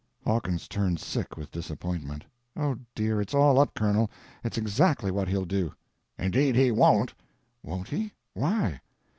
[0.25, 5.75] Hawkins turned sick with disappointment: "Oh, dear, it's all up, Colonel—it's exactly what he'll do."
[6.17, 7.13] "Indeed he won't!"
[7.61, 8.13] "Won't he?
[8.33, 8.81] Why?"